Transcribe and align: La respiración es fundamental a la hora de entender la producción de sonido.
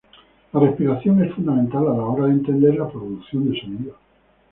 La 0.51 0.59
respiración 0.59 1.21
es 1.23 1.31
fundamental 1.35 1.83
a 1.83 1.93
la 1.95 2.03
hora 2.03 2.25
de 2.25 2.31
entender 2.31 2.73
la 2.75 2.89
producción 2.89 3.51
de 3.51 3.61
sonido. 3.61 3.95